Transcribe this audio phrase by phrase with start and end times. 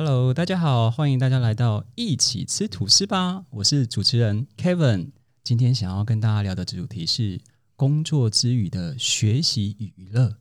[0.00, 3.44] Hello，大家好，欢迎大家来到一起吃吐司吧。
[3.50, 5.10] 我是主持人 Kevin，
[5.42, 7.40] 今天想要跟大家聊的主题是
[7.74, 10.36] 工作之余的学习与娱乐。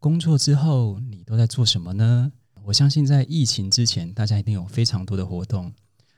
[0.00, 2.32] 工作之后你都在做什么呢？
[2.64, 5.72] 我相信在疫情之前，大家一定有非常多的活动。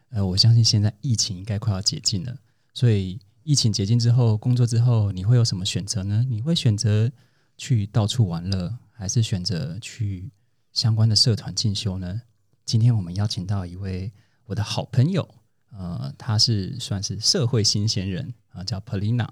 [0.09, 2.35] 呃，我相信现在疫情应该快要解禁了，
[2.73, 6.25] 所以疫情解禁之后，工作之后你会有什么选择呢？
[6.31, 7.13] 你会选择
[7.59, 10.31] 去到处玩乐，还是选择去
[10.73, 12.23] 相关的社团进修呢？
[12.65, 14.13] 今天我们邀请到一位
[14.47, 15.35] 我的好朋友，
[15.73, 19.29] 呃，他是算是社会新鲜人啊，叫 Polina。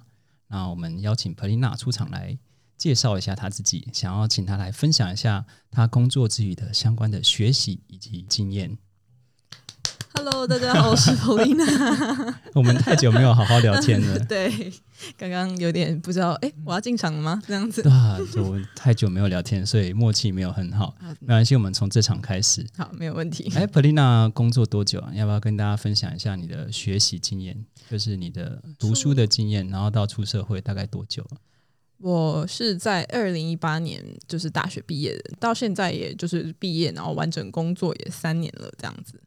[0.49, 2.39] 那我们邀请 Polina 出场来
[2.77, 8.79] 介绍一下他自己，想要请他来分享一下他工作之余的相关的学习以及经验。
[10.31, 11.65] Hello，大家好，我是 Polina。
[12.53, 14.71] 我们太久没有好好聊天了， 对，
[15.17, 17.41] 刚刚有点不知道，哎、我要进场了吗？
[17.47, 17.91] 这样子对。
[17.91, 20.95] 啊，就太久没有聊天，所以默契没有很好。
[21.21, 22.67] 没关系，我们从这场开始。
[22.77, 23.51] 好，没有问题。
[23.57, 25.11] 哎，Polina 工作多久啊？
[25.15, 31.25] 要不要跟大家分享一下你的学习经验，就是你的读书的经验，然后到出社会大概多久？
[32.01, 39.19] 我是在二零一八年就是大学毕业的，到现在也就是毕业，然后完整工作也三年了，这样子。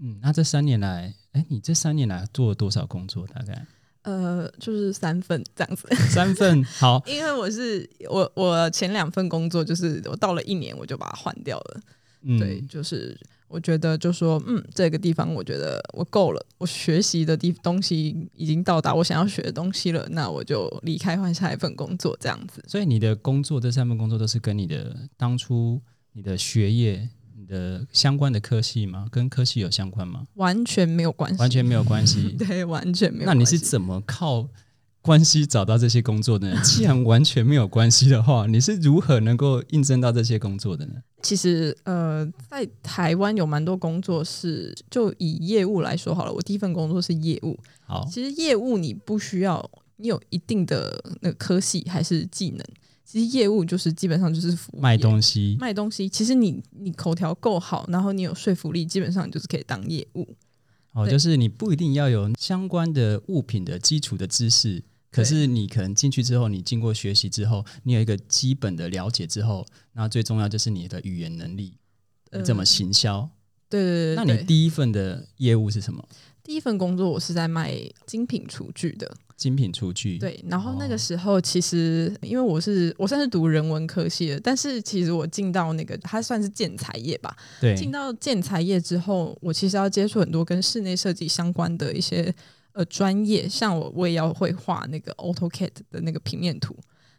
[0.00, 3.26] 嗯，那这三年来，哎，你这三年来做了多少工作？
[3.26, 3.66] 大概
[4.02, 6.64] 呃，就是三份这样子， 三份。
[6.64, 11.80] 好，因为我是我我前两份工作就是我到了一年我就把它换掉了，
[12.22, 22.62] 嗯，对，就是我觉得就说，嗯，这个地方我觉得我够了，我学习的地东西已经到达我想要学的东西了，那我就离开换下一份工作这样子。
[22.68, 25.80] 所以你的工作这三份工作都是跟你的当初
[26.12, 27.17] 你的学业、你
[27.48, 29.06] 的相关的科系吗？
[29.10, 30.24] 跟科系有相关吗？
[30.34, 32.34] 完全没有关系，完全没有关系。
[32.38, 33.40] 对，完全没有那关系。
[33.40, 34.48] 你是怎么靠
[35.00, 36.60] 关系找到这些工作的呢？
[36.62, 40.92] 既然完全没有关系的话，你是如何能够应征到这些工作的呢？
[41.22, 47.58] 其实呃，在台湾有蛮多工作是，就以业务来说好了，我第一份工作是业务。
[47.86, 52.64] 好，其实业务你不需要你有一定的那个科系还是技能，
[53.08, 55.56] 其实业务就是基本上就是服务卖东西。
[55.58, 60.36] 卖东西，其实你你口条够好，然后你有说服力，基本上你就是可以当业务。
[60.92, 69.64] 哦，就是你不一定要有相关的物品的基础的知识，可是你可能进去之后，你经过学习之后，你有一个基本的了解之后，
[69.94, 71.78] 那最重要就是你的语言能力，
[72.30, 73.30] 你怎么呃行销？
[73.70, 76.06] 对对对那你第一份的业务是什么？
[76.48, 80.42] 第一份工作我是在卖精品厨具的，精品厨具。，对。
[80.48, 92.34] 然后那哦个时候其实因为我是我算是读人文科系的，但是其实我进到那个它算是建材业吧，对，进到建材业之后，我其实要接触很多跟室内设计相关的一些
[92.72, 96.74] 呃专业，像我我也要会画那个 AutoCAD 的那个平面图。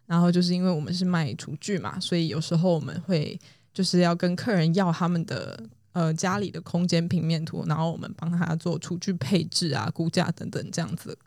[0.08, 3.40] 然后就是因为我们是卖厨具嘛，所以有时候我们会
[3.72, 11.18] 就是要跟客人要他们的呃家里的空间平面图，然后我们帮他做厨具配置啊、估价等等这样子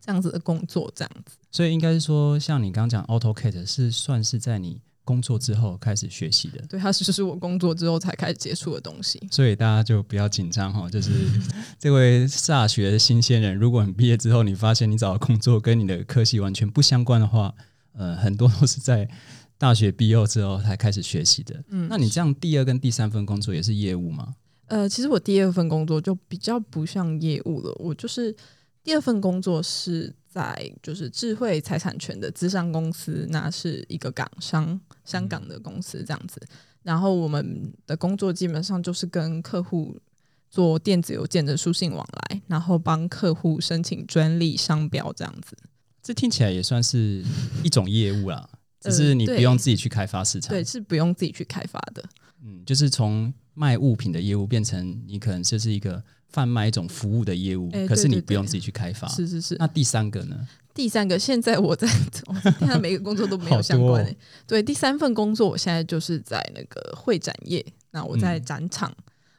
[0.00, 1.36] 这样子的工作，这样子。
[1.50, 6.64] 所以应该是说，像你刚刚讲 AutoCAD 是算是在你工作之后开始学习的。
[6.68, 9.20] 对，它是就是我工作之后才开始接触的东西。
[9.30, 11.10] 所以大家就不要紧张哈，就是
[11.80, 17.52] 这位大学的新鲜人，如果你毕业之后，你发现你找的工作跟你的科系完全不相关的话，
[17.94, 19.08] 呃，很多都是在
[19.60, 21.62] 大学毕业之后才开始学习的。
[21.68, 24.34] 嗯那你这样第二跟第三份工作也是业务吗？
[24.68, 28.34] 呃，其实我第二份工作就比较不像业务了，我就是
[28.82, 36.40] 第二份工作是在就是智慧财产权的资商公司，那是一个港商，香港的公司这样子。
[36.82, 39.94] 然后我们的工作基本上就是跟客户
[40.48, 45.54] 做电子邮件的书信往来，然后帮客户申请专利商标这样子。
[46.02, 47.22] 这听起来也算是
[47.62, 48.48] 一种业务啦，
[48.80, 50.50] 只呃是你不用自己去开发市场。
[50.50, 52.02] 对，是不用自己去开发的。
[52.42, 59.06] 嗯，就是从卖物品的业务变成你可能就是一个贩卖一种服务的业务，哎可是你不用自己去开发。
[59.08, 59.56] 是是是。
[59.58, 60.48] 那第三个呢？
[60.72, 61.86] 第三个，现在我在，
[62.26, 64.16] 我现在每个工作都没有相关。
[64.46, 68.96] 对，第三份工作，我现在就是在那个会展业，那我在嗯展场，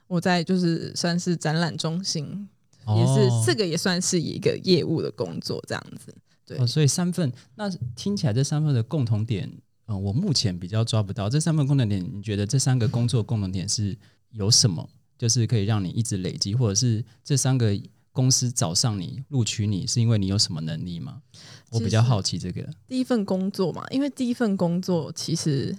[0.08, 2.48] 我在就是算是展览中心，
[2.86, 6.14] 也哦是这个也算是一个业务的工作这样子。
[6.46, 9.52] 对哦，所以三份，那听起来这三份的共同点，
[9.86, 11.30] 呃，我目前比较抓不到。
[11.30, 13.98] 这三份共同点，你觉得这三个工作共同点是
[14.32, 14.90] 有什么？
[15.18, 17.80] 就是可以让你一直累积，或者是这三个
[18.12, 21.22] 公司找上你、录取你，是因为你有什么能力吗？
[21.70, 22.68] 我比较好奇这个。
[22.88, 25.78] 第一份工作嘛，因为第一份工作其实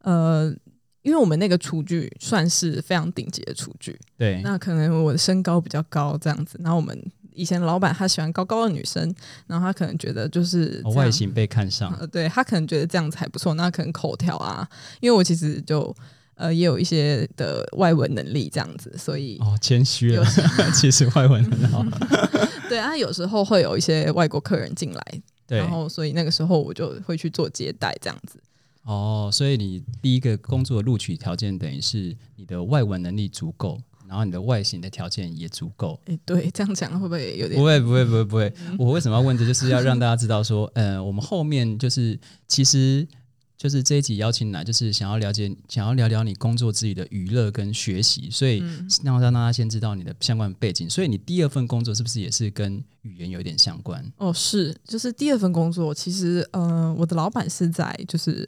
[0.00, 0.54] 呃，
[1.00, 9.14] 因为我们那个厨具算是非常顶级的厨具，对，那可能我的身高比较高这样子，然后我们以前老板他喜欢高高的女生，
[9.46, 14.68] 然后他可能觉得就是哦外形被看上，呃，对他可能觉得这样子还不错，那可能口条啊，
[15.00, 15.94] 因为我其实就
[16.34, 20.24] 呃也有一些的外文能力这样子，所以哦，谦虚了，
[20.74, 21.84] 其实外文很好。
[22.68, 28.38] 对啊，有时候会有一些外国客人进来，对然，后所以那个时候我就会去做接待这样子。
[28.84, 33.78] 哦，所以你第一个工作录取条件等于是你的外文能力足够，
[34.12, 35.98] 然后你的外形的条件也足够。
[36.04, 38.52] 诶，对，这样讲会不会有点不会，不会，不会，不会。
[38.78, 39.46] 我为什么要问这？
[39.46, 43.08] 就是要让大家知道说， 呃，我们后面就是其实
[43.56, 48.62] 就是这一集邀请来，就是想要了解，想要聊聊你工作之余的娱乐跟学习，所以
[49.02, 50.90] 让让大家先知道你的相关背景。
[50.90, 54.04] 所以你第二份工作是不是也是跟语言有点相关？
[54.18, 58.46] 哦，是，就是第二份工作，其实呃，我的老板是在就是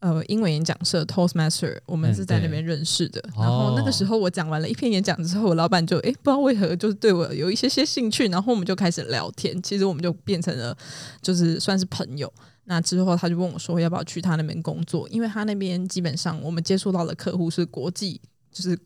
[0.00, 3.20] 呃英文演讲社 Toastmaster，我们嗯是在那边认识的。
[3.34, 9.60] 哦然后那个时候我讲完了一篇演讲之后，我老板就诶不知道为何就是对我有一些些兴趣，然后我们就开始聊天。
[9.62, 10.76] 其实我们就变成了
[11.20, 12.32] 就是算是朋友。
[12.64, 18.20] 那之后他就问我说要不要去他那边工作，因为他那边基本上我们接触到的客户是国际，
[18.52, 18.78] 就是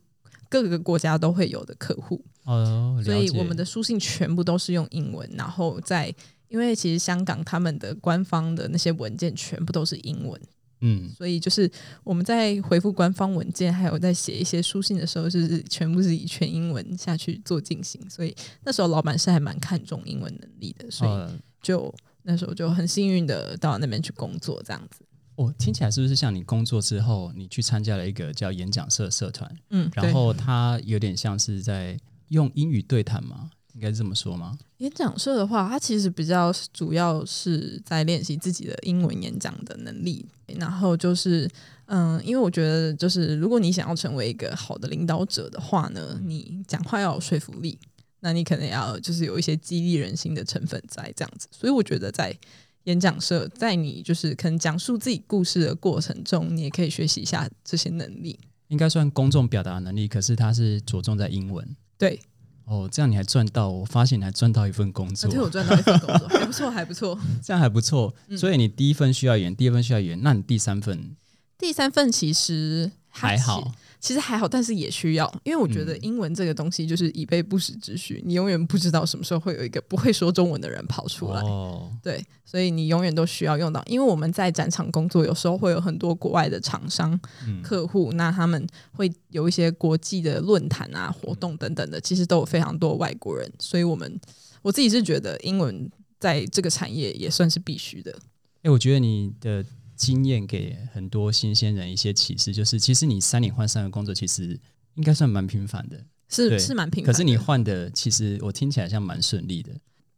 [0.49, 2.23] 各个国家都会有的客户。
[2.45, 6.13] 哦，所以我们的书信全部都是用英文，然后在
[6.47, 10.39] 因为其实香港他们的官方的那些文件全部都是英文，
[10.85, 11.69] 嗯，所以就是
[12.03, 18.01] 我们在回复官方文件，还有在写一些书信的时候，就是全部是以全英文下去做进行。
[18.09, 18.35] 所以
[18.65, 21.93] 那时候老板是还蛮看重英文能力的，所以呃，就
[22.23, 25.05] 那时候就很幸运的到那边去工作，这样子。
[25.35, 31.97] 哦、听起来是不是像你工作之后，你去参加了一个叫演讲社社团，嗯，然后它有点像是在
[32.27, 33.49] 用英语对谈吗？
[33.73, 34.57] 应该是这么说吗？
[34.77, 40.25] 演讲社的话，它其实比较主要是在练习自己的英文演讲的能力，
[40.59, 41.49] 然后就是，
[41.85, 47.79] 嗯，因为我觉得就是如果你想要成为一个好的领导者的话呢，你讲话要有说服力，
[48.19, 52.37] 那你可能要就是有一些激励人心的成分在这样子，所以我觉得在
[52.83, 58.39] 演讲社，在你就是可能讲述自己故事的过程中，你也可以学习一下这些能力。
[58.67, 61.75] 应该算公众表达能力，可是它是着重在英文。
[61.97, 62.19] 对，
[62.65, 67.19] 哦，这样你还赚到，我发现你还赚到一份工作，啊对我赚到一份工作，还不错，还不错。
[67.43, 68.13] 这样还不错。
[68.27, 71.15] 嗯所以你第一份需要演，第二份需要演，那你第三份
[71.57, 81.39] 第三份其实还好，其实还好，但是也需要，因为我觉得英文这个东西就是以备不时之需，你永远不知道什么时候会有一个不会说中文的人跑出来。
[81.41, 83.83] 哦，对，所以你永远都需要用到。
[83.85, 87.17] 因为我们在展场工作，有时候会有很多国外的厂商、
[87.47, 94.19] 嗯客户，那他们会有一些国际的论坛啊、活动等等的，其实都有非常多外国人，所以我们
[94.63, 95.87] 我自己是觉得英文
[96.19, 98.17] 在这个产业也算是必须的。
[98.63, 99.63] 哎、我觉得你的
[99.95, 104.59] 经验给很多新鲜人一些启示，就是其实你三年换三个工作，其实
[104.95, 106.05] 应该算蛮频繁的。
[106.29, 109.71] 是是蛮频繁的，可是你换的，其实我听起来像蛮顺利的。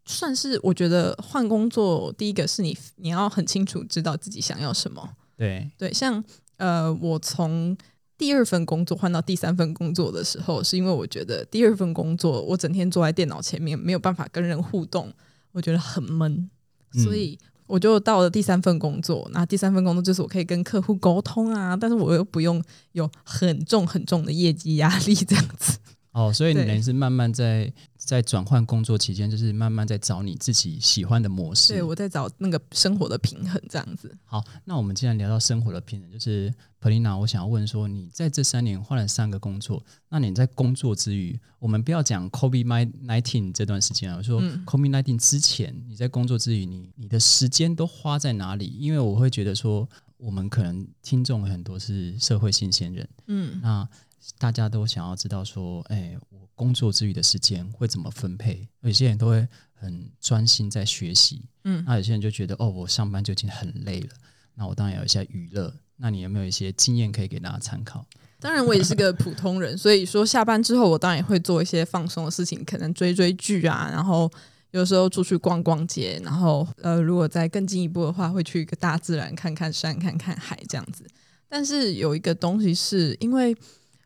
[0.06, 5.10] 算是我觉得换工作，第一个是你你要很清楚知道自己想要什么。
[5.36, 6.24] 对，对，像
[6.58, 7.76] 呃，我从
[8.18, 15.12] 第二份工作换到第三份工作的时候，是因为我觉得第二份工作我整天坐在电脑前面，没有办法跟人互动，
[15.52, 16.50] 我觉得很闷，
[16.94, 17.38] 嗯所以
[17.68, 19.30] 我就到了第三份工作。
[19.34, 25.78] 那第三份工作就是我可以跟客户沟通啊，但是我又不用有很重很重的业绩压力这样子。
[26.16, 31.74] 哦，所以你对等于是慢慢在在转换工作期间，就是慢慢在找你自己喜欢的模式。
[31.74, 34.18] 对我在找那个生活的平衡这样子。
[34.24, 42.66] 好，那我们既然聊到生活的平衡，就是 Polina，我想要问说，你在这三年换了三个工作，那你在工作之余，我们不要讲 COVID
[43.06, 48.68] nineteen 这段时间啊，我说嗯 COVID nineteen 之前，你在工作之余，你你的时间都花在哪里？
[48.80, 53.86] 因为我会觉得说，我们可能听众很多是社会新鲜人，嗯，那
[54.38, 58.68] 大家都想要知道说，哎，我工作之余的时间会怎么分配？
[58.82, 64.10] 有些人都会很专心在学习，嗯那有些人就觉得，哦，我上班就已经很累了，
[64.56, 65.74] 那我当然有一些娱乐。
[65.98, 68.06] 那你有没有一些经验可以给大家参考？
[68.38, 74.30] 当然，我也是个普通人，所以说下班之后，我当然也会做一些放松的事情，可能追追剧啊，然后
[74.72, 81.08] 有时候出去逛逛街，然后呃，如果再更进一步的话，会去一个大自然看看山、看看海这样子。
[81.48, 83.56] 但是有一个东西是因为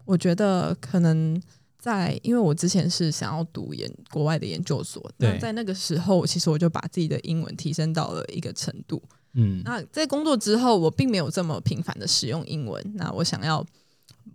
[0.09, 1.39] 我觉得可能
[1.77, 8.99] 在，因为我之前是想要读研国外的研究所，那在那个时候，其实我就把自己的英文提升到了一个程度。
[9.33, 12.83] 嗯，那在工作之后，我并没有这么频繁的使用英文。
[12.95, 13.63] 那我想要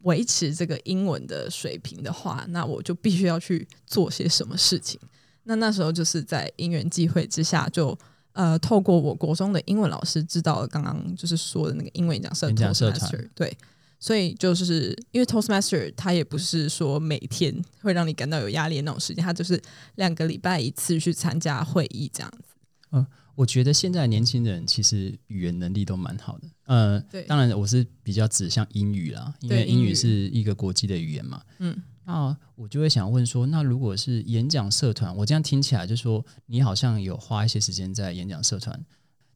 [0.02, 5.00] 维持这个英文的水平的话，那我就必须要去做些什么事情。
[5.42, 7.98] 那那时候就是在因缘际会之下就，
[8.32, 13.58] 呃透过我国中的英文老师知道了刚刚就是说的那个英文演讲社演讲社团对。
[14.04, 19.58] 所以就是因为 Toastmaster 它也不是说每天会让你感到有压力的那种时间，它就是
[19.94, 22.54] 两个礼拜一次去参加会议这样子。
[22.90, 26.46] 嗯我觉得现在年轻人其实语言能力都蛮好的。
[26.66, 31.42] 呃，对当然我是比较指向英语啦，因为英语对英语是一个国际的语言嘛。
[31.61, 38.84] 嗯，那我就会想问说，那如果是演讲社团，我这样听起来就说你好像有花一些时间在演讲社团。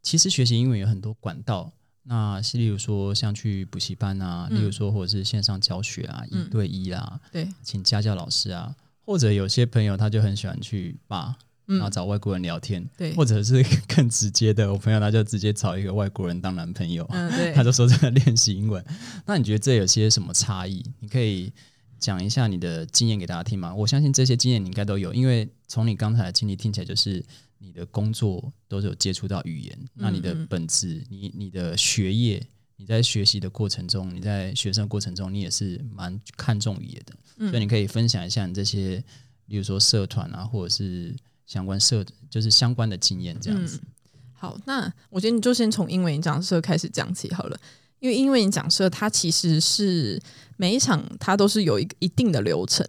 [0.02, 1.72] 其实学习英文有很多管道，
[2.08, 8.74] 那是例如说像去补习班啊，嗯例如说或者是线上教学啊，一嗯对一啊，对，请家教老师啊，
[9.04, 11.36] 或者有些朋友他就很喜欢去吧，
[11.66, 13.62] 然后嗯，找外国人聊天，对，或者是
[13.94, 18.82] 更直接的，我朋友他就直接找一个外国人当男朋友，嗯， 对，他就说在练习英文。
[19.26, 20.82] 那你觉得这有些什么差异？
[21.00, 21.52] 你可以
[21.98, 23.74] 讲一下你的经验给大家听吗？
[23.74, 27.22] 我相信这些经验你应该都有，因为从你刚才的经历听起来，就是
[27.58, 32.46] 你的工作都是有接触到语言，那你的嗯本质，你你的学业。
[32.80, 39.02] 你在学习的过程中，你在学生过程中，你也是蛮看重语言的，嗯所以你可以分享一下你这些，
[39.46, 41.12] 例如说社团啊，或者是
[41.44, 43.80] 相关社，就是相关的经验这样子。
[43.82, 43.88] 嗯。
[44.32, 47.60] 好，那我觉得你就先从英文演讲社开始讲起好了，
[47.98, 50.22] 因为英文演讲社它其实是
[50.56, 52.88] 每一场它都是有一个一定的流程，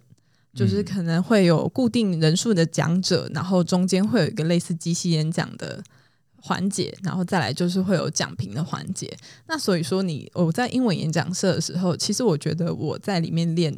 [0.60, 5.82] 就是嗯可能会有固定人数的讲者，然后中间会有一个类似即席演讲的
[6.36, 9.10] 环节，然后再来就是会有讲评的环节。
[9.46, 13.74] 那所以说你我在英文演讲社的时候，其实我觉得我在里面练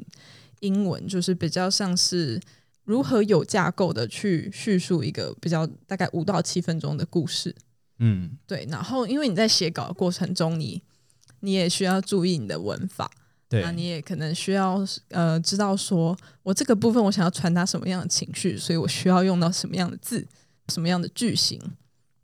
[0.60, 2.40] 英文，就是比较像是
[2.84, 7.54] 如何有架构的去叙述一个比较大概五到七分钟的故事。
[7.98, 10.82] 嗯对，然后因为你在写稿的过程中，你
[11.40, 13.08] 你也需要注意你的文法，
[13.52, 20.26] 对那，你也可能需要呃知道说我这个部分我想要传达什么样的情绪，所以我需要用到什么样的字、
[20.68, 21.60] 什么样的句型。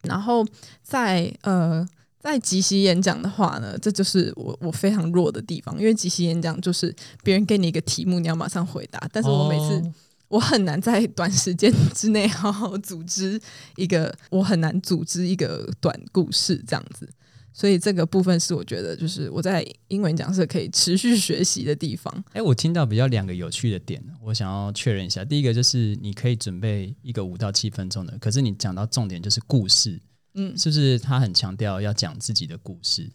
[0.05, 0.43] 然后
[0.83, 1.87] 在呃
[2.19, 9.93] 在即席演讲的话呢，这就是我我非常弱的地方，因为即席演讲就是别人给你一个题目，你要马上回答，但是我每次、哦
[10.29, 13.41] 我很难在短时间之内好好组织
[13.77, 17.09] 一个，我很难组织一个短故事这样子。
[17.53, 22.25] 所以这个部分是我觉得就是我在英文讲是可以持续 学习的地方。
[22.33, 25.25] 哎，我听到比较两个有趣的点，我想要确认一下。
[25.25, 30.01] 第一个就是你可以准备一个五到七分钟的，可是你讲到重点就是故事，
[30.35, 30.99] 嗯，是不是？
[30.99, 33.11] 他很强调要讲自己的故事，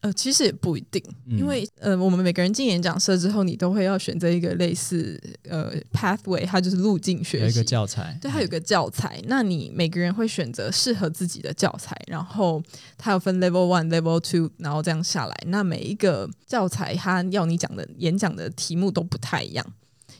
[0.00, 1.38] 呃，其实也不一定，嗯。
[1.38, 12.62] 因为呃，我们每个人进演讲社之后，你都会要选择一个类似呃 pathway，它就是路径学习，有一个教材，对，它有个教材，那你每个人会选择适合自己的教材，然后
[12.96, 19.66] 它有分 level one、level two，然后这样下来，那每一个教材它要你讲的演讲的题目都不太一样，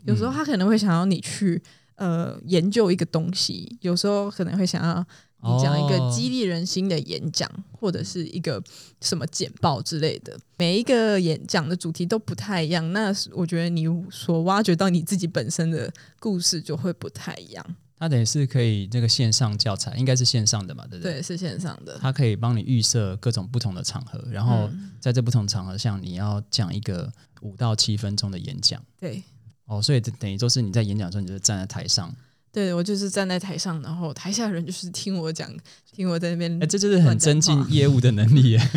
[0.04, 1.62] 有时候他可能会想要你去
[1.97, 5.06] 呃研究一个东西，有时候可能会想要
[5.42, 8.62] 你讲一个哦激励人心的演讲，或者是一个
[9.00, 10.38] 什么简报之类的。
[10.57, 17.64] 每一个演讲的主题都不太一样，那我觉得你所挖掘到你自己本身的故事就会不太一样。
[18.00, 21.14] 它等于是可以那个线上教材，应该是线上的嘛，对不对？
[21.14, 21.99] 对，是线上的。
[22.00, 28.80] 它可以帮你预设各种不同的场合，然后嗯在这不同场合下，你要讲一个五到七分钟的演讲。
[29.00, 29.21] 对，
[29.66, 32.14] 哦，所以等等于就是你在演讲的时候，你就站在台上，
[32.52, 35.50] 对我就是站在台上，然后台下的人就是听我讲，
[35.94, 38.68] 听我在那边哎，这就是很增进 业务的能力耶。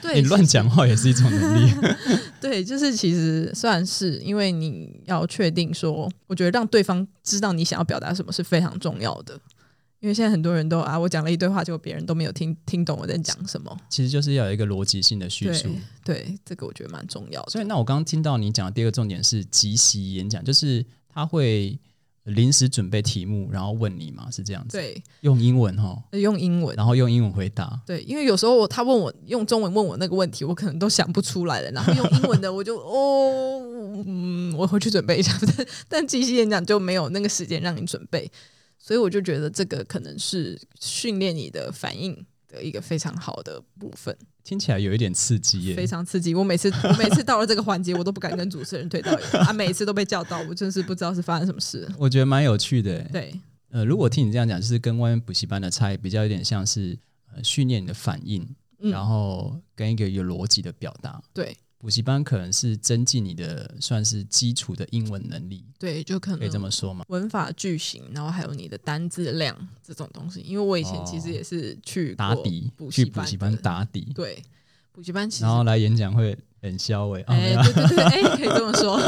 [0.00, 1.72] 对 你乱讲话也是一种能力。
[2.40, 9.38] 对，就是其实算是因为你要确定说，我觉得让对方知道你想要表达什么是非常重要的。
[10.00, 13.76] 因为现在很多人都啊，我讲了一堆话，结果别人都没有听听懂我在讲什么。
[13.88, 15.68] 其实就是要有一个逻辑性的叙述
[16.04, 16.22] 对。
[16.22, 17.50] 对，这个我觉得蛮重要的。
[17.50, 21.76] 所以，那我刚刚听到你讲的第二个重点是即席演讲，就是他会
[22.28, 26.76] 临时准备题目，然后问你嘛，是这样子。，对，用英文哈，用英文。
[26.76, 27.80] 然后用英文回答。
[27.86, 33.60] 对，因为有时候我他问我用中文问我那个问题，我可能都想不出来了，然后用英文的 我就哦，
[34.06, 35.32] 嗯，我回去准备一下。
[35.56, 38.30] 但但即席演讲就没有那个时间让你准备，
[38.78, 44.16] 所以我就觉得这个可能是训练你的反应的一个非常好的部分，
[44.48, 45.74] 听起来有一点刺激耶。
[45.74, 46.34] 非常刺激。
[46.34, 51.86] 我每次 我每次到了这个环节，我都不敢跟主持人对到眼啊，每次都被叫到，我真是不知道是发生什么事。
[51.98, 53.10] 我觉得蛮有趣的耶。
[53.12, 53.34] 对，
[53.68, 56.98] 呃，如果听你这样讲，就是跟外面补习班的差异比较有点像是
[57.34, 58.42] 呃训练你的反应，
[58.80, 61.22] 嗯然后跟一个有逻辑的表达。
[61.34, 67.04] 对补习班可能是增进你的算是基础的英文能力，对，就可能可以这么说嘛？
[67.06, 70.40] 文法句型，然后还有你的单字量这种东西。
[70.40, 74.42] 因为我以前其实也是去打底去补习班打底，对，
[74.90, 77.22] 补习班其实然后来演讲会很消委。
[77.28, 79.00] 哦，没哎，对对对，哎，可以这么说。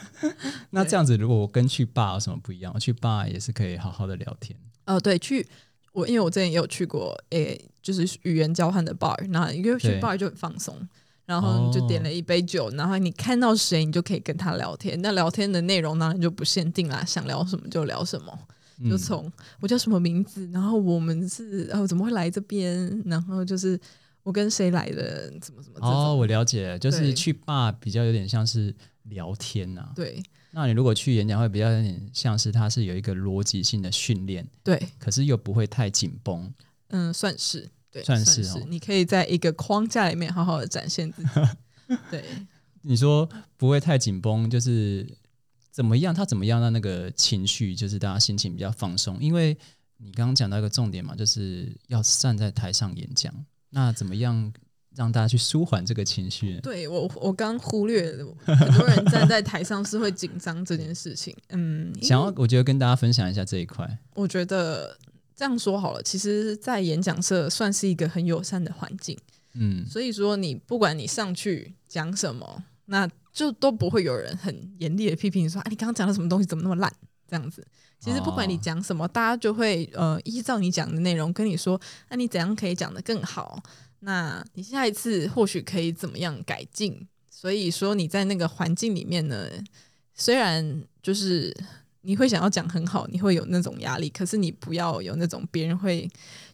[0.68, 2.70] 那这样子，如果我跟去爸有什么不一样？
[2.74, 4.54] 我去爸也是可以好好的聊天。
[4.84, 5.46] 哦，对，去
[5.92, 10.76] 我因为我之前也有去过，诶，就是语言交换的 bar，那因为去对 bar 就很放松。
[11.24, 15.00] 然后你就点了一杯酒，然后你看到谁，你就可以跟他聊天。
[15.02, 18.38] 那聊天的内容当然就不限定啦，想聊什么就聊什么。
[18.80, 23.78] 嗯就从我叫什么名字，然后我们是哦怎么会来这边，然后就是
[24.24, 25.78] 我跟谁来的，怎么怎么。
[25.80, 28.74] 哦，我了解了，就是去吧比较有点像是
[29.04, 36.52] 聊天呐、对那你如果去演讲会比较有点像是它是有一个逻辑性的训练，对，可是又不会太紧绷。
[36.88, 41.28] 嗯，算是对，算是是哦你可以在一个框架里面好好的展现自己。
[42.10, 42.24] 对，
[42.80, 45.06] 你说不会太紧绷，就是
[45.70, 46.14] 怎么样？
[46.14, 49.18] 他怎么样让那个情绪，就是大家心情比较放松？
[49.20, 49.56] 因为
[49.98, 53.32] 你刚刚讲到一个重点嘛，就是要站在台上演讲，
[53.70, 54.52] 那怎么样
[54.96, 56.58] 让大家去舒缓这个情绪？
[56.60, 61.36] 对我我刚忽略了，很多人站在台上是会紧张这件事情。
[61.50, 63.98] 嗯， 想要我觉得跟大家分享一下这一块。
[64.14, 64.96] 我觉得
[65.34, 69.18] 这样说好了，其实，在演讲社算是一个很友善的环境，
[69.54, 76.92] 嗯，所以说你不管你上去讲什么，那就都不会有人很严厉的批评你说啊，你刚刚讲的什么东西怎么那么烂
[77.28, 77.66] 这样子。
[77.98, 83.62] 其实不管你哦讲什么，大家就会呃依照你讲的内容跟你说，那你怎样可以讲得更好？
[84.00, 87.06] 那你下一次或许可以怎么样改进？
[87.30, 89.48] 所以说你在那个环境里面呢，
[90.14, 91.56] 虽然就是
[92.02, 96.08] 你会想要讲很好，你会有那种压力，可是你不要有那种别人会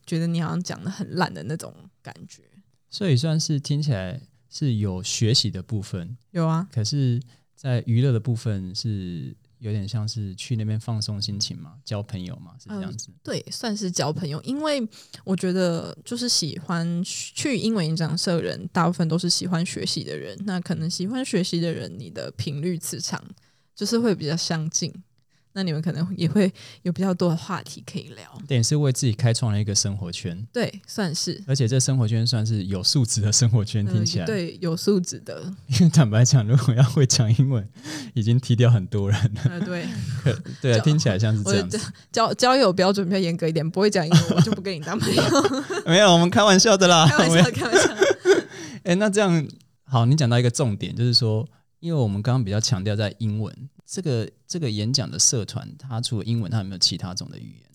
[0.06, 2.42] 觉得你好像讲的很烂的那种感觉。
[2.90, 7.20] 所以算是听起来是有学习的部分，有啊，可是，
[7.54, 13.10] 在娱乐的部分是有点像是去那边放松心情嘛，交朋友嘛，是这样子。
[13.22, 14.86] 对，算是交朋友，因为
[15.24, 20.38] 我觉得就是喜欢去英文演讲社的人，大部分都是喜欢学习的人。
[20.46, 23.22] 那可能喜欢学习的人，你的频率磁场
[23.74, 24.90] 就是会比较相近，
[25.52, 26.52] 那你们可能也会
[26.82, 28.24] 有比较多的话题可以聊。
[28.46, 31.42] 等于是为自己开创了一个生活圈，对，算是。
[31.46, 34.24] 而且这生活圈算是有素质的生活圈，听起来。
[34.24, 37.68] 呃、对有素质的，因 为坦白讲，如果要会讲英文，
[38.14, 39.40] 已经踢掉很多人了。
[39.50, 39.86] 呃，对，
[40.60, 41.80] 对啊，听起来像是这样子。
[42.12, 45.22] 交交友标准比较严格一点，不会讲英文我就不跟你当朋友。
[45.86, 47.06] 没有，我们开玩笑的啦。
[47.08, 47.94] 开玩笑，开玩笑。
[48.84, 49.46] 哎，那这样
[49.84, 51.48] 好，你讲到一个重点，就是说，
[51.80, 57.70] 因为我们刚刚比较强调在英文这个这个演讲的社团，它除了英文，它有没有其他种的语言？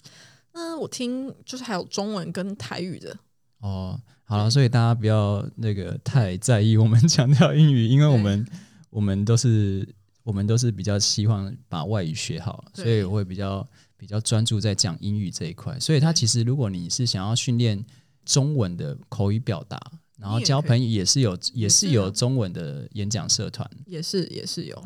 [0.54, 3.18] 嗯，我听就是还有中文跟台语的，
[3.60, 8.46] 哦，好了，所以大家不要那个太在意我们强调英语，因为我们
[8.92, 9.88] 我们都是
[10.22, 15.80] 我们都是比较希望把外语学好，所以我会比较比较专注在讲英语这一块。
[15.80, 17.84] 所以它其实如果你是想要训练
[18.24, 19.80] 中文的口语表达，
[20.24, 24.82] 然后交朋友也是有也是有中文的演讲社团，也是也是有，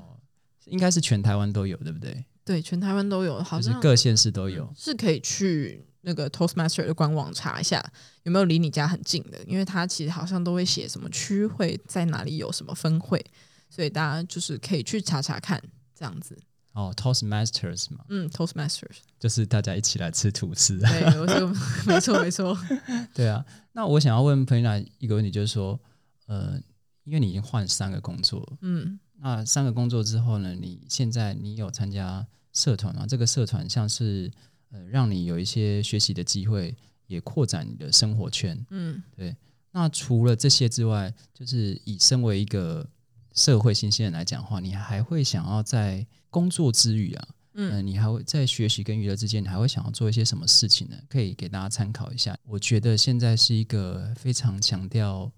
[0.66, 2.26] 应该是全台湾都有，对不对？
[2.44, 4.68] 对，全台湾都有，好像就是各县市都有。
[4.76, 7.86] 是可以去那个 Toastmaster 的官网查一下
[8.24, 13.24] 有没有离你家很近的，因为它其实好像都会写什么区会在哪里有什么分会，
[13.70, 15.62] 所以大家就是可以去查查看
[15.94, 16.36] 这样子。
[16.78, 20.78] 哦，Toastmasters 嘛，嗯，Toastmasters，就是大家一起来吃吐司。
[20.78, 21.52] 对，我说
[21.88, 22.56] 没错没错，
[23.16, 25.80] 对啊，那我想要问彭娜一个问题，就是说，
[26.28, 26.62] 呃，
[27.04, 33.08] 因为你已经换三个工作，嗯，那三个工作之后呢，你现在你有参加社团吗？
[33.08, 34.32] 这个社团像是
[34.70, 36.76] 呃，让你有一些学习的机会，
[37.08, 38.64] 也扩展你的生活圈。
[38.70, 39.36] 嗯，对
[39.72, 42.88] 那除了这些之外，就是以身为一个
[43.34, 47.72] 社会新鲜人来讲的话，你还会想要在工作之余啊，嗯。
[47.72, 50.98] 呃，你还会在学习跟娱乐之间，你还会想要做一些什么事情呢？
[51.10, 52.38] 可以给大家参考一下。
[52.44, 55.32] 我觉得现在是一个非常强调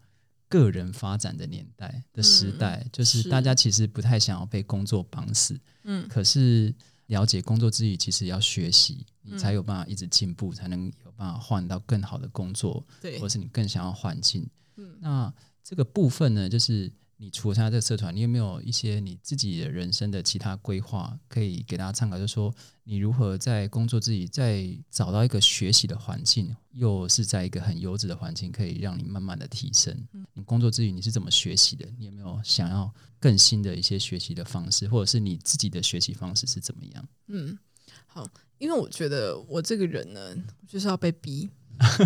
[0.47, 3.29] 个人发展的年代的时代，就是是。
[3.29, 6.07] 大家其实不太想要被工作绑死，嗯。
[6.07, 6.73] 可是
[7.07, 9.37] 了解工作之余，其实要学习，你嗯。
[9.37, 13.19] 才有办法一直进步，才能有办法换到更好的工作，对。
[13.19, 14.47] 或，是你更想要环境。
[14.77, 14.97] 嗯。
[14.99, 16.91] 那这个部分呢，就是
[17.21, 22.17] 你除了参加这个社团，你有没有一些你自己的人生的其他规划可以给大家参考？
[22.17, 22.53] 就是说，
[22.85, 30.07] 你如何在工作自己再找到一个学习的环境，又是在一个很优质的环境，可以让你慢慢的提升。
[30.33, 31.85] 你工作之余你是怎么学习的？
[31.97, 37.05] 你有没有想要更新的一些学习的方式，或者是你自己的学习方式是怎么样？
[37.27, 37.59] 嗯，
[38.07, 38.25] 好，
[38.59, 40.33] 因为我觉得我这个人呢，
[40.65, 41.49] 就是要被逼，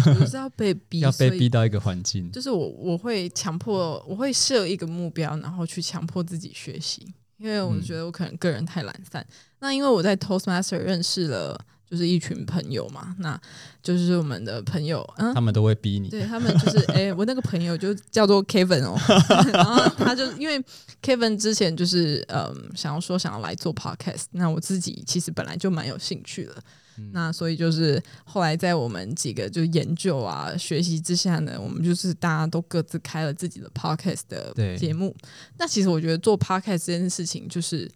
[0.05, 7.05] 我就是要被 逼，要被逼到一个环境，就是我我会强迫，我会设一个目标，然后去强迫自己学习，
[7.37, 9.25] 因为我嗯觉得我可能个人太懒散。
[9.59, 11.57] 那因为我在 Toastmaster 认识了
[11.89, 13.39] 就是一群朋友嘛，那
[13.81, 16.09] 就是我们的朋友，嗯他，们都会逼你。
[16.09, 18.97] 对他们就是， 哎、我那个朋友就叫做 Kevin 哦，
[19.53, 20.61] 然后他就因为
[21.01, 26.55] Kevin 之前就是嗯想要说想要来做 podcast，那我自己其实本来就蛮有兴趣的，
[26.97, 35.15] 嗯那所以就是后来在我们几个就研究啊学习之下呢，我们就是大家都各自开了自己的 podcast 的节目。
[35.57, 37.89] 那其实我觉得做 podcast 这件事情就是。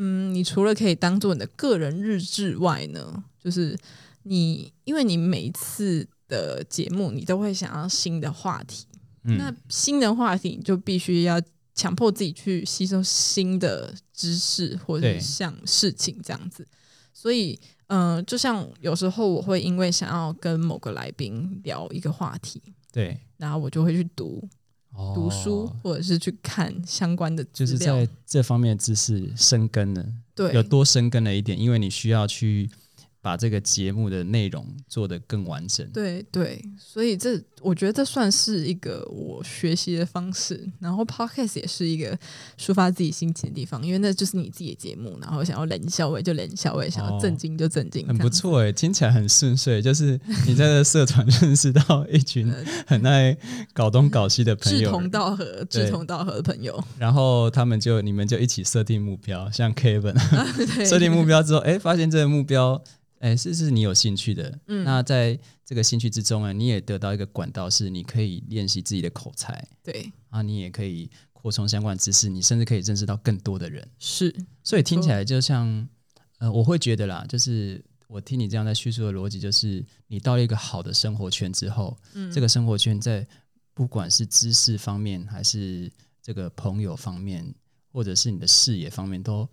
[0.00, 3.76] 嗯，你除了可以当做你的个人日志外呢，就是
[4.22, 8.86] 你因为你每一次的节目，你都会想要新的话题，
[9.24, 11.42] 嗯那新的话题你就必须要
[11.74, 16.64] 强迫自己去吸收新的知识或者像事情这样子。
[17.12, 24.46] 所以，嗯、就像有时候我会因为想要跟某个来宾聊一个话题，对，然后我就会去读
[24.92, 27.96] 哦读书，或者是去看相关的资就是料。
[27.96, 32.70] 在这方面的知识深根了，对有多深根了一点，因为你需要去
[33.28, 35.86] 把这个节目的内容做得更完整。
[35.92, 40.66] 对对，所以这我觉得这算是一个我学习的方式。
[40.80, 42.18] 然后 podcast 也是一个
[42.58, 48.16] 抒发自己心情的地方，因为那就是你自己的节目，然后想要冷笑味就冷笑味，想要震惊就震惊，很。
[48.16, 49.82] 不错哎，听起来很顺遂。
[49.82, 52.50] 就是你在这社团 认识到一群
[52.86, 53.36] 很爱
[53.74, 60.14] 搞东搞西的朋友， 志同道合、志同道合的朋友，然后他们就你们就一起设定目标，像 Kevin
[60.56, 62.82] 对 设定目标之后，哎，发现这个目标，
[63.20, 64.58] 哎，是是你有兴趣的。
[64.66, 64.84] 嗯。
[64.84, 69.66] 那在这个兴趣之中呢，你也得到一个管道，是你可以练习自己的口才。
[69.82, 70.12] 对。
[70.30, 73.86] 啊，你也可以扩充相关知识，你甚至可以认识到更多的人。
[73.98, 75.88] 是，所以听起来就像，
[76.38, 82.30] 呃，我会觉得啦，就是我听你这样在叙述的逻辑，就是你到了一个好的生活圈之后，嗯。
[82.32, 83.26] 这个生活圈在
[83.72, 87.54] 不管是知识方面，还是这个朋友方面，
[87.92, 89.48] 或者是你的视野方面，都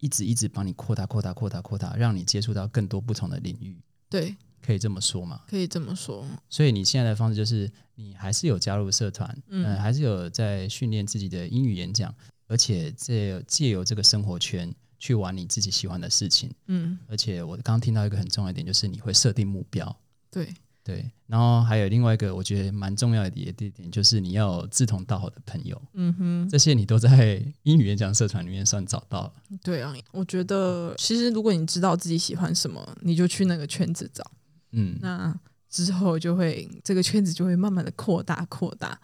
[0.00, 3.76] 一直一直帮你扩大、扩大、扩大、扩大，让你接触到更多不同的领域，
[4.08, 5.42] 对，可以这么说吗？
[5.48, 6.24] 可以这么说。
[6.48, 12.14] 所以你现在的方式就是，你还是有加入社团，嗯、嗯还是有在训练自己的英语演讲，
[12.46, 16.50] 而且这借由这个生活圈去玩你自己喜欢的事情。
[16.66, 19.96] 嗯，而且我刚刚听到一个很重要一点，就是你会设定目标，
[20.30, 20.54] 对，
[20.88, 21.04] 对。
[21.26, 29.32] 然后还有另外一个我觉得蛮重要的一点，就是你要有志同道合的朋友，嗯哼，这些你都在 英语演讲社团里面算找到了。
[29.62, 29.94] 对啊。
[30.12, 34.24] 我觉得其实如果你知道自己喜欢什么，你就去那个圈子找。
[34.72, 38.98] 嗯，那之后就会这个圈子就会慢慢的扩大扩大，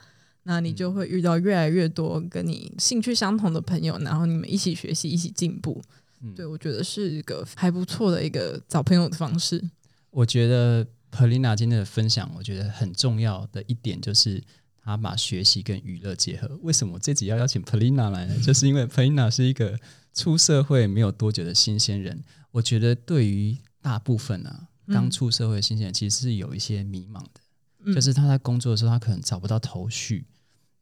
[0.44, 5.82] 那你就会遇到越来越多跟你兴趣相同的朋友，然后你们一起学习，一起进步。
[6.22, 9.62] 嗯对我觉得是一个还不错的一个找朋友的方式。
[10.10, 14.42] 我觉得 Polina 今天的分享，我觉得很重要的一点就是。
[14.86, 16.58] 她把学习跟娱乐结合。
[16.60, 18.36] 为什么我这集要邀请 Polina 来呢？
[18.44, 19.80] 就是因为 Polina 是一个
[20.12, 22.22] 出社会没有多久的新鲜人。
[22.50, 27.40] 我觉得对于大部分啊刚出社会的新鲜人，其实是有一些迷茫的。
[27.86, 30.26] 嗯就是他在工作的时候，他可能找不到头绪。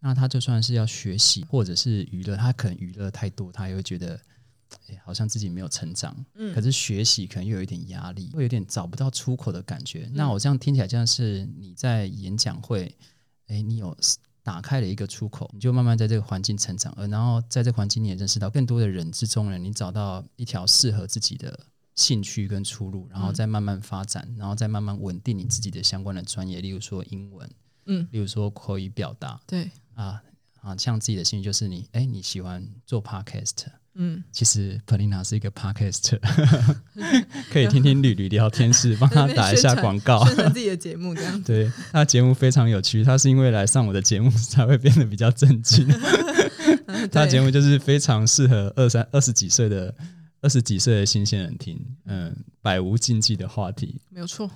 [0.00, 4.20] 那他就算是要学习或者是娱乐，他可能娱乐太多，他也会觉得，
[4.88, 6.14] 哎，好像自己没有成长。
[6.34, 10.08] 嗯可是学习可能又有一点压力，会有点找不到出口的感觉。
[10.12, 12.96] 那我这样听起来，像是你在演讲会，
[13.46, 13.96] 哎，你有
[14.42, 27.48] 打开了一个出口，你就慢慢在这个环境成长，而然后在这个环境你也认识到更多的人之中呢，你找到一条适合自己的兴趣跟出路，然后再慢慢发展，然后再慢慢稳定你自己的相关的专业，例如说英文，
[27.86, 30.22] 嗯，例如说口语表达对，啊
[30.60, 33.66] 啊，像自己的兴趣就是你哎你喜欢做 podcast。
[33.94, 36.18] 嗯，其实 Polina 是一个 podcast，
[37.52, 40.24] 可以听听吕吕聊天室，帮他打一下广告。
[40.26, 41.52] 宣传自己的节目这样子。
[41.52, 45.86] 对，他的节目非常有趣，他是因为来上我的节目才会变得比较正经。
[46.86, 49.92] 嗯他的节目就是非常适合二三二十几岁的
[50.40, 54.00] 二十几岁的新鲜人听，嗯，百无禁忌的话题。
[54.08, 54.48] 没有错。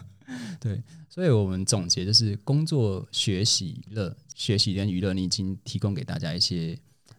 [0.58, 6.76] 对，所以我们总结就是工作、学习、娱乐，学习跟娱乐，你已经提供给大家一些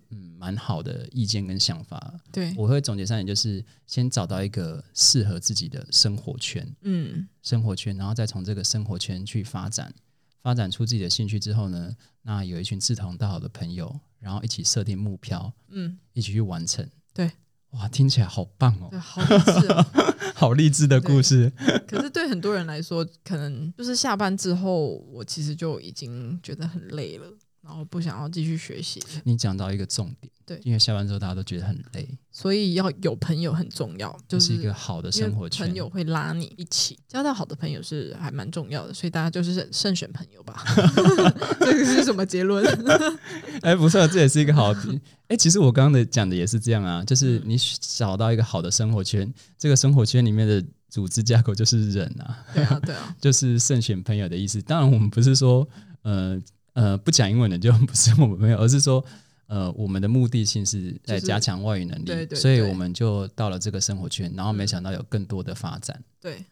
[0.09, 2.13] 嗯蛮好的意见跟想法。
[2.31, 9.93] 对，我会总结三点，就是先找到一个适合自己的生活圈，嗯，生活圈，然后再从这个生活圈去发展，
[10.41, 16.87] 发展出自己的兴趣之后呢，那有一群志同道合的朋友，然后一起设定目标，嗯，一起去完成。
[17.13, 17.31] 对，
[17.71, 19.85] 哇，听起来好棒哦，对，好励志哦。
[20.35, 21.49] 好励志的故事。
[21.87, 27.25] 可是对很多人来说，可能就是下班之后，我其实就已经觉得很累了，
[27.65, 29.01] 然后不想要继续学习。
[29.23, 35.65] 你讲到一个重点，对因为下班之后大家都觉得很累，所以要有朋友很重要，就就是是一个好的生活圈。
[35.65, 40.63] 朋友会拉你一起，交到好的朋友是还蛮重要的，所以大家就是慎选朋友吧。
[41.59, 42.63] 这个是什么结论？
[43.63, 45.01] 哎，不错，这也是一个好的。
[45.29, 54.61] 哎，其实我刚刚的讲的也是这样啊，嗯就是你找到一个好的生活圈，这个生活圈里面的组织架构就是人啊，对啊，对啊， 就是慎选朋友的意思。
[54.61, 55.67] 当然，我们不是说
[56.03, 56.39] 呃
[56.75, 59.03] 呃不讲英文的就不是我们朋友，而是说
[59.47, 64.67] 呃我们的目的性是在加强外语能力，对对所以我们就到了这个生活圈，然后没嗯。
[64.67, 66.01] 想到有更多的发展。
[66.21, 66.45] 对，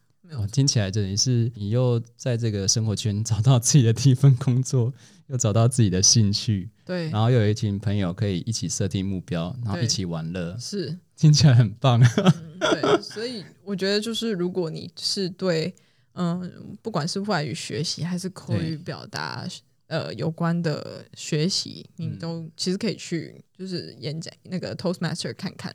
[0.51, 4.91] 听起来等于是你又在这个生活圈找到自己的第一份工作，
[5.27, 10.97] 又找到自己的兴趣，对，然后又有一群朋友可以一起设定目标，然后一起玩乐，是。
[11.15, 12.01] 听起来很棒。
[12.01, 15.73] 嗯， 对，所以我觉得就是如果你是对
[16.13, 19.47] 嗯，不管是外语学习还是口语表达
[19.87, 25.73] 呃有关的学习，你都其实可以去就是演讲那个 Toastmaster 看看。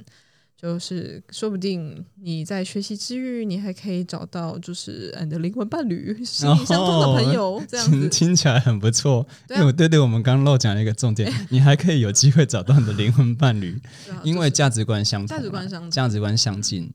[0.61, 9.25] 就是说不定你在学习之余，你还可以找到就是你的灵魂伴侣、心灵相通的朋友，这样子听起来很不错。
[9.47, 13.81] 对因为对对，我们刚刚漏讲了一个重点， 你还可以有机会找到你的灵魂伴侣，
[14.25, 16.93] 因为价值观相价值观相同价值观相近。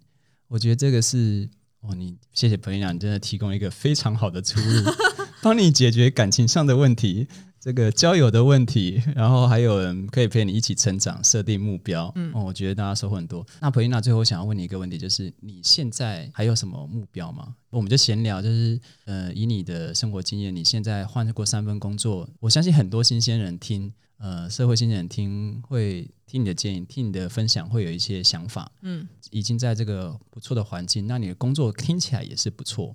[0.49, 1.49] 我觉得这个是
[1.79, 4.91] 哦，你谢谢彭丽娘，你真的提供一个非常好的出路，
[5.43, 7.27] 帮你解决感情上的问题。
[7.59, 12.11] 这个交友的问题，然后还有人可以陪你一起成长，设定目标。
[12.15, 13.45] 嗯，哦，我觉得大家收获很多。
[13.61, 17.55] 那普丽娜最后想要问你一个问题，就是你现在还有什么目标吗？
[17.69, 28.69] 我们就闲聊，就是呃，以你的生活经验，你现在换过三份工作，我相信很多新鲜人听，呃，社会新鲜人听会听你的建议，听你的分享，会有一些想法。
[28.81, 32.93] 嗯，已经在这个不错的环境，那你的工作听起来也是不错。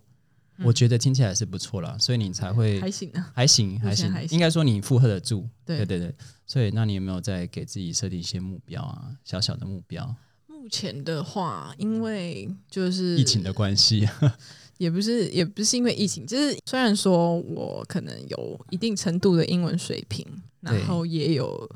[0.64, 5.48] 我觉得听起来是不错了，所以你才会还行啊，还行还行，应该说你负荷得住。
[5.64, 6.12] 对对对，
[6.46, 9.10] 所以那你有没有在给自己设定一些目标啊？
[9.24, 10.16] 小小的目标？
[10.46, 14.08] 目前的话，因为就是疫情的关系，
[14.78, 20.26] 也不是也不是因为疫情，就是虽然说我可能有一定程度的英文水平，
[20.60, 21.70] 然后也有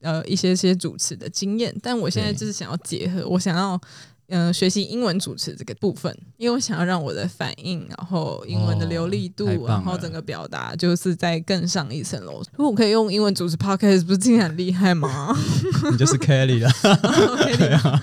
[0.00, 3.80] 呃一些些主持的经验，但我现在就是想要结合，我想要。
[4.28, 12.42] 嗯，学习英文主持这个部分，因为我想要让我的反应，然后英文的流利度，然后整个表达，就是在更上一层楼。
[12.52, 15.34] 如果我可以用英文主持 podcast，不是听起来很厉害吗？
[15.90, 16.70] 你就是 Kelly 了。
[17.56, 18.02] 对啊，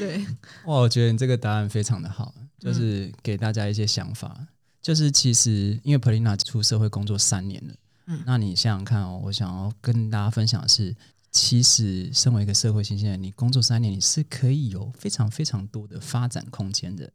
[0.00, 0.26] 对。
[0.66, 4.36] 哇，我觉得你这个答案非常的好，就是给大家一些想法。
[4.82, 7.74] 就是其实因为 Polina 出社会工作三年了，
[8.08, 10.96] 嗯，那你想想看哦，我想要跟大家分享的是。
[11.32, 17.10] 其实，身为一个社会新鲜人，你工作三年，你是可以有非常非常多的发展空间的。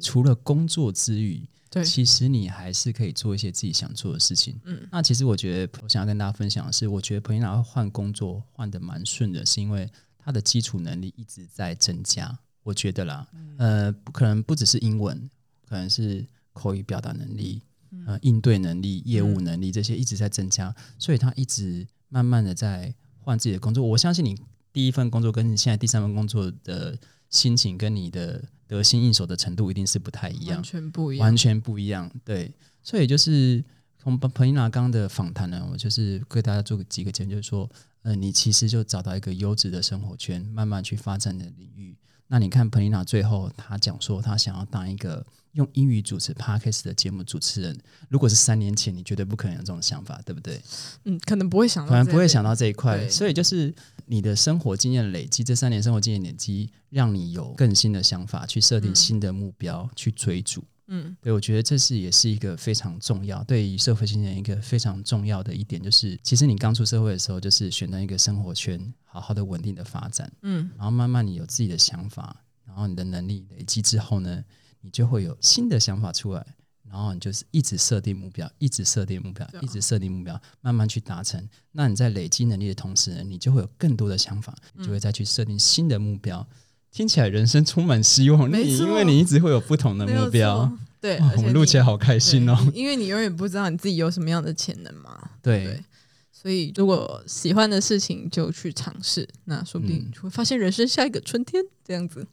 [0.00, 4.60] 除了工作之余，对，其实你还是可以做一些自己想做的事情。
[4.64, 12.36] 嗯，那其实我觉得，我想要跟大家分享的是，我觉得彭英娜换工作换的蛮顺的，是因为她的基础能力一直在增加。
[12.64, 13.24] 我觉得啦，
[13.56, 15.30] 呃，可能不只是英文，
[15.68, 17.62] 可能是口语表达能力、
[18.04, 22.92] 呃，应对能力、业务能力这些一直在增加，所以她一直慢慢的在。
[23.22, 24.36] 换自己的工作，我相信你
[24.72, 32.10] 第一份工作跟你现在第三份工作的心情跟你的得心应手的程度一定是不太一样，完全不一样，完全不一样。
[32.24, 32.52] 对，
[32.82, 33.62] 所以就是
[33.98, 37.68] 从彭一娜刚的访谈呢，我就是给大家做个几个建议，就是说，
[38.02, 41.96] 呃，你其实就找到一个优质的生活圈，慢慢去发展的领域。
[42.30, 45.26] 那你看彭丽娜最后她讲说，她想要当一个。
[45.54, 47.76] 用英语主持 podcast 的节目主持人，
[48.08, 50.62] 如果是三年前，你绝对不可能有这种想法，对不对？
[51.06, 53.08] 嗯，可能不会想到，可能不会想到这一块。
[53.08, 53.74] 所以就是
[54.06, 60.62] 你的生活经验累积，这三年生活经验累积，让你有更新的想法，去设定新的目标，去追逐。
[60.90, 70.30] 嗯，对，我觉得这是也是一个非常重要，对于社会新人一个非常重要的一点，就是其实你刚出社会的时候，就是选择一个生活圈，好好的稳定的发展。
[70.42, 74.44] 嗯，然后慢慢你有自己的想法，然后你的能力累积之后呢？
[74.82, 76.42] 你就会有新的想法出来，
[76.88, 81.46] 然后你就是一直设定目标，一直设定目标，一直设定目标，慢慢去达成。
[81.72, 86.48] 那你在累积能力的同时呢，你就会有更多的想法，你就会再去设定新的目标。
[86.92, 90.70] 听起来人生充满希望，你因为你一直会有不同的目标。
[91.00, 95.30] 对，我们录起来好开心哦，因为你永远不知道你自己有什么样的潜能嘛。
[95.40, 95.82] 对，
[96.30, 102.26] 所以如果喜欢的事情就去尝试，那说不定就会发现人生下一个春天这样子。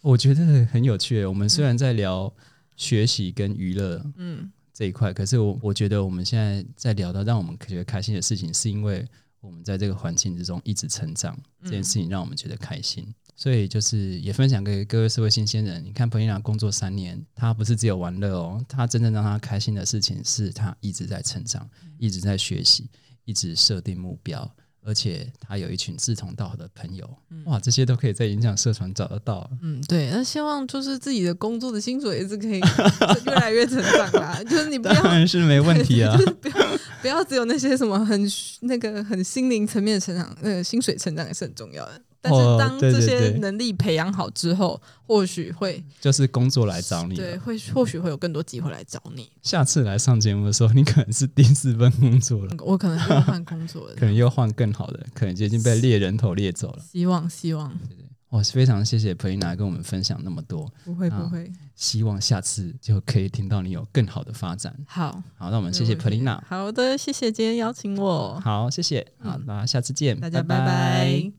[0.00, 1.24] 我觉得很有趣。
[1.26, 2.32] 我们虽然在聊
[2.76, 9.06] 学习跟娱乐，嗯，这一块，可是我我觉得我们现在在聊到让我们觉得开心的事情，是因为
[9.40, 13.06] 我们在这个环境之中一直成长，这件事情让我们觉得开心。
[13.38, 15.82] 所以就是也分享给各位社会新鲜人。
[15.84, 22.90] 你看，彭丽娜工作三年，他不是只有玩乐哦，他真正让他开心的事情是他一直在成长，一直在学习，
[23.24, 24.52] 一直设定目标。
[24.84, 27.08] 而且他有一群志同道合的朋友，
[27.44, 29.48] 哇，这些都可以在演讲社团找得到。
[29.60, 32.58] 嗯，对，那希望就是自己的工作的薪水也是可以
[33.26, 34.42] 越来越成长啦。
[34.44, 38.26] 就是你不要， 当然是没问题啊，就是不要不要只有那些什么很
[38.60, 42.00] 那个很心灵层面的成长，那个，薪水成长也是很重要的。
[42.20, 49.30] 但是当这些能力培养好之后，或许会就是工作来找你，对，会或许会有更多机会来找你。
[49.42, 56.82] 下次来上节目的时候，你可能是第四份工作了， 我可能要换工作了， 可能又换更好的，可能就已经被猎人头猎走了。
[56.90, 57.72] 希望希望，
[58.30, 64.74] 我非常谢谢裴丽娜跟我们分享那么多，不会不会，希望下次就可以听到你有更好的发展。
[64.86, 66.42] 好，好，那我们谢谢裴丽娜。
[66.46, 68.38] 好的，谢谢今天邀请我。
[68.40, 71.37] 好，谢谢，好，那下次见，大家拜拜。